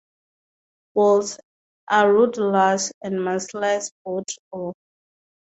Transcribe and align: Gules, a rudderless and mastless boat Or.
Gules, 0.95 1.37
a 1.91 2.11
rudderless 2.11 2.91
and 3.03 3.19
mastless 3.23 3.91
boat 4.03 4.29
Or. 4.51 4.73